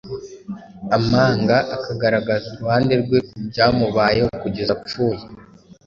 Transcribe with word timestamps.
amanga 0.97 1.55
akagaragaza 1.75 2.45
uruhande 2.53 2.93
rwe 3.01 3.17
ku 3.27 3.35
byamubayeho 3.49 4.29
kugeza 4.41 4.71
apfuye, 4.77 5.23